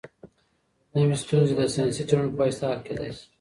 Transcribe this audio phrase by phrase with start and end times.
[0.95, 3.25] نوي ستونزي د ساینسي څېړنو په واسطه حل کيدای سي.